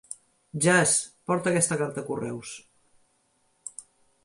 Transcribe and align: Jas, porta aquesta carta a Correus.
Jas, 0.65 0.93
porta 1.31 1.51
aquesta 1.51 1.79
carta 1.83 2.03
a 2.05 2.09
Correus. 2.09 2.57